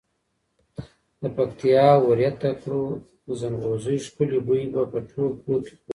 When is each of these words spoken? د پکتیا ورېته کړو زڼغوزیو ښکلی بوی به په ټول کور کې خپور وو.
د 1.21 1.23
پکتیا 1.35 1.87
ورېته 2.07 2.49
کړو 2.61 2.83
زڼغوزیو 3.39 4.03
ښکلی 4.05 4.39
بوی 4.47 4.63
به 4.73 4.81
په 4.91 4.99
ټول 5.09 5.29
کور 5.43 5.59
کې 5.65 5.73
خپور 5.79 5.89
وو. 5.89 5.89